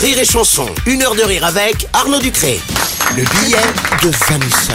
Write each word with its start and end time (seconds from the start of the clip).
Rire 0.00 0.18
et 0.20 0.24
chanson, 0.24 0.66
une 0.86 1.02
heure 1.02 1.16
de 1.16 1.22
rire 1.22 1.44
avec 1.44 1.88
Arnaud 1.92 2.20
Ducré. 2.20 2.60
Le 3.16 3.22
billet 3.22 3.58
de 4.02 4.10
Vanessa 4.28 4.74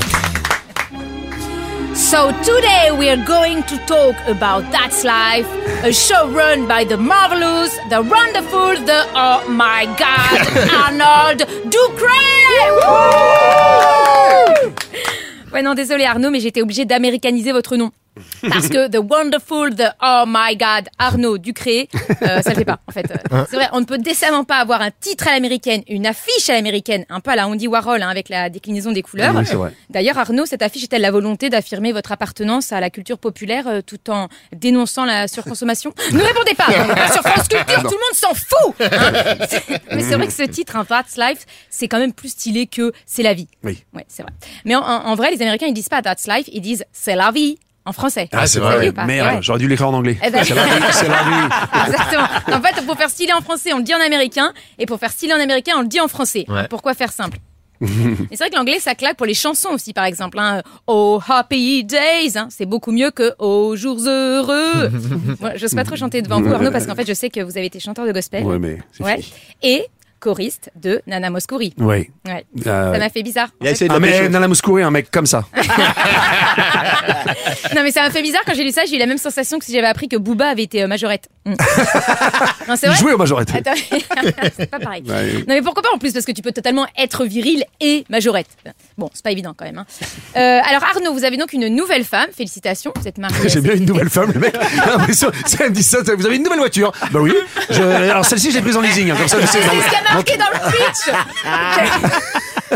So 1.96 2.32
today 2.44 2.92
we 2.92 3.08
are 3.10 3.24
going 3.26 3.64
to 3.64 3.78
talk 3.88 4.16
about 4.28 4.70
That's 4.72 5.04
Life, 5.06 5.48
a 5.84 5.94
show 5.94 6.28
run 6.30 6.68
by 6.68 6.84
the 6.84 6.98
marvelous, 6.98 7.72
the 7.90 8.02
wonderful, 8.02 8.76
the 8.86 9.06
oh 9.16 9.42
my 9.50 9.86
god, 9.98 10.70
Arnold 10.74 11.48
Ducré. 11.70 12.20
Ouais 15.54 15.62
non 15.62 15.74
désolé 15.74 16.04
Arnaud 16.06 16.32
mais 16.32 16.42
j'étais 16.42 16.62
obligé 16.62 16.84
d'américaniser 16.84 17.54
votre 17.54 17.78
nom. 17.78 17.92
Parce 18.50 18.68
que 18.70 18.88
The 18.90 18.98
Wonderful, 18.98 19.76
The 19.76 19.92
Oh 20.02 20.24
My 20.28 20.56
God, 20.56 20.90
Arnaud 21.00 21.38
Ducré, 21.38 21.90
euh, 22.22 22.42
ça 22.42 22.52
le 22.52 22.56
fait 22.56 22.66
pas 22.66 22.80
en 22.88 22.92
fait. 22.92 23.04
Euh, 23.34 23.46
C'est 23.50 23.56
vrai, 23.56 23.68
on 23.74 23.80
ne 23.80 23.86
peut 23.86 23.98
décemment 23.98 24.44
pas 24.44 24.58
avoir 24.58 24.82
un 24.82 24.92
titre 24.92 25.28
à 25.28 25.32
l'américaine, 25.32 25.82
une 25.88 26.06
affiche 26.06 26.50
à 26.50 26.54
l'américaine, 26.54 27.06
un 27.10 27.20
peu 27.20 27.32
à 27.32 27.36
la 27.36 27.48
Andy 27.48 27.68
Warhol 27.68 28.02
hein, 28.02 28.10
avec 28.10 28.30
la 28.30 28.50
déclinaison 28.50 28.92
des 28.92 29.02
couleurs. 29.02 29.34
Oui. 29.36 29.70
D'ailleurs 29.90 30.18
Arnaud, 30.18 30.46
cette 30.46 30.62
affiche 30.62 30.84
est-elle 30.84 31.02
la 31.02 31.12
volonté 31.12 31.50
d'affirmer 31.50 31.92
votre 31.94 32.12
appartenance 32.12 32.72
à 32.72 32.80
la 32.80 32.90
culture 32.90 33.18
populaire 33.18 33.68
euh, 33.68 33.82
tout 33.82 34.10
en 34.10 34.28
dénonçant 34.52 35.06
la 35.06 35.28
surconsommation? 35.28 35.94
Ne 36.12 36.22
répondez 36.22 36.54
pas 36.54 36.68
hein, 36.68 37.12
Sur 37.12 37.22
France 37.24 37.48
Culture, 37.48 37.82
tout 37.82 37.84
le 37.84 38.06
monde 38.06 38.14
s'en 38.14 38.34
fout 38.34 38.76
hein. 38.82 39.78
Mais 39.96 40.04
c'est 40.04 40.16
vrai 40.16 40.28
que 40.28 40.34
ce 40.34 40.44
titre, 40.44 40.76
hein, 40.76 40.86
That's 40.86 41.18
Life, 41.18 41.46
c'est 41.70 41.88
quand 41.88 42.00
même 42.00 42.14
plus 42.14 42.30
stylé 42.30 42.68
que 42.68 42.92
C'est 43.06 43.24
la 43.24 43.34
vie. 43.34 43.48
Oui. 43.64 43.84
Ouais, 43.94 44.06
c'est 44.08 44.22
vrai. 44.22 44.32
Mais 44.66 44.76
en 44.76 45.16
vrai, 45.16 45.32
les 45.32 45.42
Américains, 45.42 45.68
ils 45.68 45.74
disent 45.74 45.90
pas 45.90 46.02
That's 46.02 46.28
Life, 46.28 46.50
ils 46.52 46.62
disent 46.62 46.86
C'est 46.92 47.16
la 47.16 47.32
vie 47.32 47.58
en 47.86 47.92
français. 47.94 48.30
Ah, 48.32 48.48
c'est 48.48 48.60
vrai. 48.60 48.92
Merde, 49.06 49.36
Ouais. 49.36 49.40
j'aurais 49.42 49.60
dû 49.60 49.68
l'écrire 49.68 49.90
en 49.90 49.94
anglais. 49.94 50.18
Eh 50.26 50.30
ben- 50.30 50.44
C'est 50.44 50.56
la 50.56 50.64
vie, 50.66 50.72
c'est 50.92 51.08
la 51.08 51.24
vie. 51.24 51.50
Exactement. 51.88 52.28
En 52.58 52.62
fait, 52.62 52.86
pour 52.86 52.98
faire 52.98 53.10
stylé 53.10 53.34
en 53.34 53.42
français, 53.42 53.74
on 53.74 53.78
le 53.78 53.84
dit 53.84 53.94
en 53.94 54.00
américain, 54.02 54.54
et 54.80 54.86
pour 54.86 55.00
faire 55.00 55.12
stylé 55.12 55.34
en 55.34 55.40
américain, 55.40 55.74
on 55.78 55.82
le 55.82 55.88
dit 55.88 56.00
en 56.00 56.08
français. 56.08 56.46
Pourquoi 56.70 56.94
faire 56.94 57.12
simple 57.12 57.38
Et 57.82 57.88
c'est 58.32 58.38
vrai 58.38 58.50
que 58.50 58.56
l'anglais, 58.56 58.80
ça 58.80 58.96
claque 58.96 59.18
pour 59.18 59.26
les 59.26 59.34
chansons 59.34 59.70
aussi, 59.72 59.92
par 59.92 60.06
exemple. 60.06 60.40
Hein. 60.40 60.62
Oh 60.88 61.20
Happy 61.28 61.84
Days, 61.84 62.38
hein, 62.38 62.48
c'est 62.50 62.66
beaucoup 62.66 62.92
mieux 62.94 63.12
que 63.12 63.34
Oh 63.40 63.76
Jours 63.76 64.00
Heureux. 64.08 64.90
Moi, 65.42 65.52
j'ose 65.58 65.76
pas 65.76 65.84
trop 65.84 65.98
chanter 65.98 66.22
devant 66.22 66.40
vous, 66.42 66.54
Arnaud, 66.54 66.72
parce 66.72 66.86
qu'en 66.88 66.96
fait, 66.96 67.06
je 67.06 67.14
sais 67.14 67.30
que 67.30 67.42
vous 67.42 67.58
avez 67.58 67.66
été 67.66 67.82
chanteur 67.82 68.06
de 68.06 68.14
gospel. 68.14 68.44
Ouais, 68.46 68.58
mais 68.60 68.78
c'est 68.94 69.04
Ouais. 69.04 69.20
Et 69.62 69.86
choriste 70.24 70.72
de 70.82 71.02
Nana 71.06 71.30
Mouskouri. 71.30 71.74
Ouais. 71.78 72.10
Ouais. 72.26 72.46
Euh, 72.66 72.94
Ça 72.94 73.00
m'a 73.00 73.10
fait 73.10 73.24
bizarre. 73.24 73.50
Il 73.62 73.68
a 73.68 73.72
essayé 73.72 73.90
de 73.90 73.94
Ah, 73.94 74.00
mais. 74.00 74.30
Nana 74.30 74.48
Mouskouri, 74.48 74.82
un 74.82 74.90
mec 74.92 75.12
comme 75.12 75.26
ça. 75.26 75.44
Non 77.76 77.82
mais 77.84 77.92
ça 77.92 78.04
m'a 78.04 78.12
fait 78.12 78.22
bizarre 78.22 78.42
quand 78.46 78.54
j'ai 78.54 78.64
lu 78.64 78.72
ça, 78.72 78.84
j'ai 78.88 78.96
eu 78.96 79.00
la 79.00 79.06
même 79.08 79.18
sensation 79.18 79.58
que 79.60 79.66
si 79.66 79.74
j'avais 79.74 79.88
appris 79.88 80.08
que 80.08 80.16
Booba 80.18 80.48
avait 80.48 80.64
été 80.64 80.84
euh, 80.84 80.88
majorette. 80.88 81.28
Mm. 81.46 81.54
non 82.68 82.76
c'est 82.76 82.88
vrai. 82.88 82.98
jouait 82.98 83.14
au 83.14 83.18
majorette. 83.18 83.50
Attends, 83.56 83.72
c'est 84.58 84.70
pas 84.70 84.80
pareil. 84.80 85.04
Ouais. 85.08 85.34
Non 85.40 85.56
mais 85.56 85.62
pourquoi 85.62 85.82
pas 85.82 85.90
en 85.94 85.98
plus 85.98 86.14
parce 86.14 86.26
que 86.26 86.32
tu 86.32 86.42
peux 86.42 86.52
totalement 86.52 86.86
être 86.98 87.26
viril 87.26 87.64
et 87.82 88.06
majorette. 88.10 88.48
Bon, 88.98 89.10
c'est 89.14 89.24
pas 89.24 89.32
évident 89.32 89.54
quand 89.58 89.66
même. 89.66 89.80
hein. 89.80 89.86
Euh, 90.38 90.60
alors 90.70 90.84
Arnaud, 90.84 91.14
vous 91.14 91.24
avez 91.24 91.38
donc 91.38 91.54
une 91.54 91.68
nouvelle 91.68 92.04
femme. 92.04 92.28
Félicitations, 92.36 92.94
vous 92.96 93.08
êtes 93.08 93.18
marié. 93.18 93.50
J'ai 93.50 93.62
bien 93.62 93.74
une 93.74 93.86
nouvelle 93.86 94.10
femme, 94.10 94.32
le 94.34 94.40
mec. 94.40 94.56
Ça 95.14 95.28
me 95.66 95.70
dit 95.72 95.84
ça, 95.84 96.00
vous 96.16 96.26
avez 96.26 96.36
une 96.36 96.44
nouvelle 96.44 96.60
voiture. 96.60 96.92
Bah 97.12 97.20
oui. 97.22 97.34
Je, 97.70 97.82
alors 97.82 98.26
celle-ci, 98.26 98.52
je 98.52 98.58
l'ai 98.58 98.62
prise 98.62 98.78
en 98.78 98.82
leasing, 98.82 99.10
hein, 99.12 99.16
comme 99.18 99.28
ça 99.28 99.40
je 99.42 99.46
sais. 99.48 99.60
Marqué 100.14 100.38
dans 100.38 100.46
le 100.54 100.60
pitch 100.72 101.10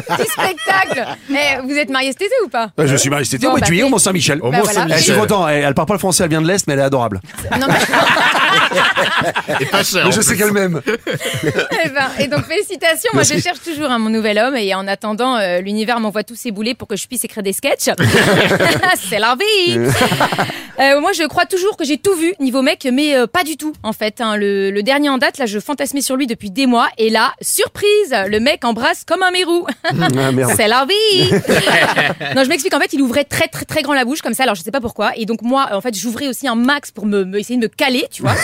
du 0.17 0.25
spectacle. 0.25 1.05
Eh, 1.29 1.61
vous 1.63 1.75
êtes 1.75 1.89
marié 1.89 2.11
cet 2.11 2.21
été 2.21 2.33
ou 2.45 2.49
pas 2.49 2.69
Euh, 2.79 2.87
Je 2.87 2.95
suis 2.95 3.09
marié 3.09 3.25
cet 3.25 3.35
été 3.35 3.47
au 3.47 3.53
bah, 3.55 3.59
c'est- 3.65 3.83
au 3.83 3.89
Mont-Saint-Michel. 3.89 4.39
Bah, 4.43 4.59
je 4.97 5.01
suis 5.03 5.13
content, 5.13 5.47
elle, 5.47 5.63
elle 5.63 5.73
parle 5.73 5.87
pas 5.87 5.93
le 5.95 5.99
français, 5.99 6.23
elle 6.23 6.29
vient 6.29 6.41
de 6.41 6.47
l'Est, 6.47 6.67
mais 6.67 6.73
elle 6.73 6.79
est 6.79 6.83
adorable. 6.83 7.19
Non, 7.59 7.67
mais- 7.67 7.73
Et 9.59 9.65
pas 9.65 9.83
cher. 9.83 10.05
Mais 10.05 10.11
je 10.11 10.17
plus. 10.17 10.23
sais 10.27 10.37
qu'elle 10.37 10.51
m'aime. 10.51 10.81
Eh 11.85 11.89
ben, 11.89 12.07
et 12.19 12.27
donc 12.27 12.45
félicitations, 12.45 13.09
moi 13.13 13.23
je 13.23 13.39
cherche 13.39 13.61
toujours 13.63 13.89
un 13.89 13.97
mon 13.99 14.09
nouvel 14.09 14.37
homme 14.37 14.55
et 14.55 14.73
en 14.75 14.87
attendant 14.87 15.35
euh, 15.37 15.59
l'univers 15.61 15.99
m'envoie 15.99 16.23
tous 16.23 16.35
ses 16.35 16.51
boulets 16.51 16.73
pour 16.73 16.87
que 16.87 16.95
je 16.95 17.07
puisse 17.07 17.23
écrire 17.23 17.43
des 17.43 17.53
sketchs. 17.53 17.85
C'est 19.09 19.19
la 19.19 19.35
vie. 19.35 19.77
Euh, 20.79 20.99
moi 21.01 21.11
je 21.13 21.23
crois 21.27 21.45
toujours 21.45 21.75
que 21.77 21.85
j'ai 21.85 21.97
tout 21.97 22.13
vu 22.15 22.33
niveau 22.39 22.61
mec, 22.61 22.87
mais 22.91 23.15
euh, 23.15 23.27
pas 23.27 23.43
du 23.43 23.57
tout 23.57 23.73
en 23.83 23.93
fait. 23.93 24.21
hein. 24.21 24.35
Le, 24.37 24.71
le 24.71 24.83
dernier 24.83 25.09
en 25.09 25.17
date, 25.17 25.37
là 25.37 25.45
je 25.45 25.59
fantasmais 25.59 26.01
sur 26.01 26.15
lui 26.15 26.27
depuis 26.27 26.51
des 26.51 26.65
mois 26.65 26.87
et 26.97 27.09
là 27.09 27.33
surprise, 27.41 28.13
le 28.27 28.39
mec 28.39 28.63
embrasse 28.65 29.03
comme 29.05 29.23
un 29.23 29.31
mérou. 29.31 29.65
Ah. 29.85 30.07
C'est 30.55 30.67
la 30.67 30.85
vie. 30.85 31.31
non, 32.35 32.43
je 32.43 32.49
m'explique. 32.49 32.73
En 32.75 32.79
fait, 32.79 32.93
il 32.93 33.01
ouvrait 33.01 33.23
très 33.23 33.47
très 33.47 33.65
très 33.65 33.81
grand 33.81 33.93
la 33.93 34.05
bouche 34.05 34.21
comme 34.21 34.33
ça. 34.33 34.43
Alors 34.43 34.55
je 34.55 34.61
sais 34.61 34.71
pas 34.71 34.81
pourquoi. 34.81 35.11
Et 35.15 35.25
donc 35.25 35.41
moi, 35.41 35.69
en 35.71 35.81
fait, 35.81 35.95
j'ouvrais 35.97 36.27
aussi 36.27 36.47
un 36.47 36.55
max 36.55 36.91
pour 36.91 37.05
me, 37.05 37.23
me- 37.23 37.39
essayer 37.39 37.57
de 37.57 37.63
me 37.63 37.67
caler, 37.67 38.05
tu 38.11 38.21
vois, 38.21 38.35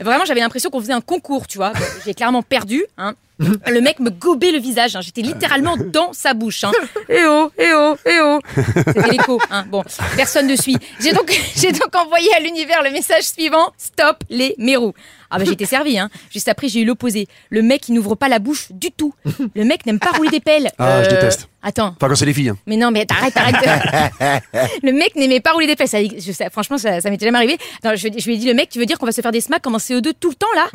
Vraiment, 0.00 0.24
j'avais 0.24 0.40
l'impression 0.40 0.70
qu'on 0.70 0.80
faisait 0.80 0.92
un 0.92 1.00
concours, 1.00 1.46
tu 1.46 1.58
vois. 1.58 1.72
J'ai 2.04 2.14
clairement 2.14 2.42
perdu. 2.42 2.84
Hein. 2.98 3.14
Le 3.38 3.80
mec 3.80 3.98
me 3.98 4.10
gobait 4.10 4.52
le 4.52 4.58
visage. 4.58 4.94
hein. 4.94 5.00
J'étais 5.00 5.22
littéralement 5.22 5.76
dans 5.76 6.12
sa 6.12 6.34
bouche. 6.34 6.62
Hein. 6.64 6.72
Eh 7.08 7.24
oh, 7.26 7.50
eh 7.58 7.72
oh, 7.74 7.96
eh 8.06 8.20
oh. 8.22 8.38
C'était 8.86 9.08
l'écho. 9.10 9.40
Hein. 9.50 9.64
Bon, 9.68 9.82
personne 10.16 10.46
ne 10.46 10.54
suit. 10.56 10.76
J'ai 11.00 11.12
donc, 11.12 11.26
donc 11.62 11.96
envoyé 11.96 12.32
à 12.36 12.40
l'univers 12.40 12.82
le 12.82 12.90
message 12.90 13.24
suivant 13.24 13.72
Stop 13.76 14.18
les 14.30 14.54
mérous. 14.58 14.94
Ah 15.30 15.38
bah 15.38 15.44
j'étais 15.44 15.64
servi. 15.66 15.98
Hein. 15.98 16.08
Juste 16.32 16.48
après, 16.48 16.68
j'ai 16.68 16.80
eu 16.80 16.84
l'opposé. 16.84 17.26
Le 17.50 17.62
mec, 17.62 17.88
il 17.88 17.94
n'ouvre 17.94 18.14
pas 18.14 18.28
la 18.28 18.38
bouche 18.38 18.66
du 18.70 18.90
tout. 18.90 19.14
Le 19.54 19.64
mec 19.64 19.84
n'aime 19.86 19.98
pas 19.98 20.10
rouler 20.12 20.30
des 20.30 20.40
pelles. 20.40 20.70
Ah, 20.78 21.02
je 21.04 21.10
déteste. 21.10 21.48
Attends. 21.66 21.94
Enfin, 21.96 22.08
quand 22.08 22.14
c'est 22.14 22.26
les 22.26 22.34
filles. 22.34 22.50
hein. 22.50 22.58
Mais 22.66 22.76
non, 22.76 22.90
mais 22.90 23.06
t'arrêtes, 23.06 23.34
arrête. 23.36 23.54
le 24.82 24.92
mec 24.92 25.16
n'aimait 25.16 25.40
pas 25.40 25.52
rouler 25.52 25.66
des 25.66 25.76
pelles. 25.76 25.88
Ça, 25.88 25.98
je 26.02 26.30
sais, 26.32 26.50
franchement, 26.50 26.76
ça, 26.76 27.00
ça 27.00 27.08
m'était 27.08 27.24
jamais 27.24 27.38
arrivé. 27.38 27.56
Non, 27.82 27.92
je, 27.94 28.08
je 28.16 28.26
lui 28.26 28.34
ai 28.34 28.36
dit, 28.36 28.46
le 28.46 28.52
mec, 28.54 28.68
tu 28.68 28.78
veux 28.78 28.84
dire 28.86 28.98
qu'on 28.98 29.06
va 29.06 29.12
se 29.12 29.22
faire 29.22 29.32
des 29.32 29.40
smacks 29.40 29.62
comme 29.62 29.74
en 29.74 29.78
CO2 29.78 30.12
tout 30.20 30.28
le 30.28 30.34
temps, 30.34 30.46
là? 30.54 30.66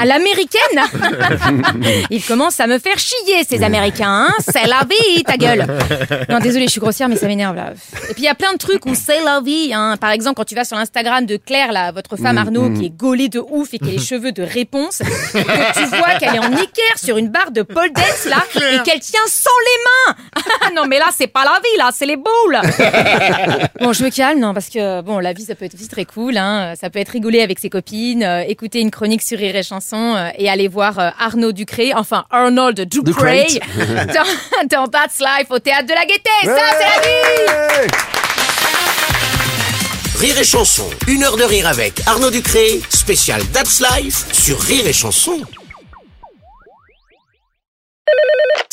À 0.00 0.04
l'américaine? 0.04 0.60
Il 2.10 2.22
commence 2.22 2.60
à 2.60 2.66
me 2.68 2.78
faire 2.78 2.96
chier, 2.98 3.42
ces 3.48 3.62
Américains. 3.62 4.26
Hein 4.28 4.34
c'est 4.38 4.66
la 4.66 4.82
vie, 4.88 5.24
ta 5.24 5.36
gueule. 5.36 5.66
Non, 6.28 6.38
désolé, 6.38 6.66
je 6.66 6.70
suis 6.72 6.80
grossière, 6.80 7.08
mais 7.08 7.16
ça 7.16 7.26
m'énerve, 7.26 7.56
là. 7.56 7.72
Et 8.08 8.14
puis, 8.14 8.22
il 8.22 8.26
y 8.26 8.28
a 8.28 8.34
plein 8.36 8.52
de 8.52 8.58
trucs 8.58 8.86
où 8.86 8.94
c'est 8.94 9.22
la 9.24 9.40
vie. 9.40 9.72
Hein. 9.74 9.96
Par 10.00 10.10
exemple, 10.10 10.36
quand 10.36 10.44
tu 10.44 10.54
vas 10.54 10.64
sur 10.64 10.76
l'Instagram 10.76 11.26
de 11.26 11.36
Claire, 11.36 11.72
là, 11.72 11.90
votre 11.92 12.16
femme 12.16 12.38
Arnaud, 12.38 12.70
qui 12.72 12.86
est 12.86 12.90
gaulée 12.96 13.28
de 13.28 13.40
ouf 13.40 13.74
et 13.74 13.78
qui 13.78 13.95
les 13.96 14.04
cheveux 14.04 14.32
de 14.32 14.42
réponse, 14.42 14.98
que 14.98 15.78
tu 15.78 15.84
vois 15.96 16.14
qu'elle 16.18 16.34
est 16.34 16.38
en 16.38 16.52
équerre 16.52 16.98
sur 17.02 17.16
une 17.16 17.28
barre 17.28 17.50
de 17.50 17.62
pole 17.62 17.92
dance, 17.92 18.26
là, 18.26 18.44
et 18.72 18.82
qu'elle 18.82 19.00
tient 19.00 19.20
sans 19.26 19.50
les 19.64 19.82
mains 19.84 20.16
non, 20.74 20.86
mais 20.86 20.98
là, 20.98 21.06
c'est 21.16 21.26
pas 21.26 21.44
la 21.44 21.58
vie, 21.62 21.78
là, 21.78 21.90
c'est 21.92 22.06
les 22.06 22.16
boules. 22.16 22.58
bon, 23.80 23.92
je 23.92 24.04
me 24.04 24.10
calme, 24.10 24.40
non, 24.40 24.54
parce 24.54 24.68
que 24.68 25.00
bon, 25.02 25.18
la 25.18 25.32
vie, 25.32 25.44
ça 25.44 25.54
peut 25.54 25.64
être 25.64 25.74
aussi 25.74 25.88
très 25.88 26.04
cool. 26.04 26.36
Hein. 26.36 26.74
Ça 26.80 26.90
peut 26.90 26.98
être 26.98 27.10
rigoler 27.10 27.40
avec 27.40 27.58
ses 27.58 27.70
copines, 27.70 28.22
euh, 28.22 28.42
écouter 28.46 28.80
une 28.80 28.90
chronique 28.90 29.22
sur 29.22 29.38
Rire 29.38 29.56
et 29.56 29.62
Chanson 29.62 30.14
euh, 30.16 30.28
et 30.38 30.48
aller 30.48 30.68
voir 30.68 30.98
euh, 30.98 31.10
Arnaud 31.18 31.52
Ducré, 31.52 31.92
enfin 31.94 32.24
Arnold 32.30 32.80
Ducré, 32.88 33.46
dans, 33.76 34.68
dans 34.68 34.88
That's 34.88 35.20
Life 35.20 35.50
au 35.50 35.58
théâtre 35.58 35.86
de 35.86 35.94
la 35.94 36.04
Gaîté. 36.04 36.30
Ça, 36.44 36.56
c'est 36.78 36.84
la 36.84 37.86
vie. 37.86 38.25
Rire 40.18 40.38
et 40.38 40.44
chanson, 40.44 40.88
une 41.08 41.24
heure 41.24 41.36
de 41.36 41.42
rire 41.42 41.68
avec 41.68 42.00
Arnaud 42.06 42.30
Ducré, 42.30 42.80
spécial 42.88 43.42
That's 43.52 43.82
Life 43.82 44.24
sur 44.32 44.58
Rire 44.58 44.86
et 44.86 44.92
chanson. 44.94 45.42